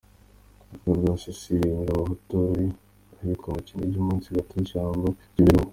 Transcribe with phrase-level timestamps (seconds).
[0.73, 2.67] Urugo rwa Cecile Nyirabahutu ruri
[3.17, 5.69] ahitwa mu Kinigi munsi gato y'ishyamba ry'ibirunga.